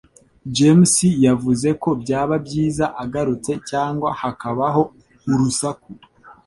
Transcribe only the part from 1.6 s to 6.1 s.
ko byaba byiza agarutse cyangwa hakabaho urusaku